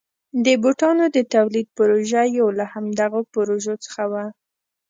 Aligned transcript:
د 0.45 0.47
بوټانو 0.63 1.05
د 1.15 1.17
تولید 1.33 1.67
پروژه 1.77 2.23
یو 2.39 2.47
له 2.59 2.65
همدغو 2.73 3.21
پروژو 3.33 3.75
څخه 3.85 4.03
وه. 4.11 4.25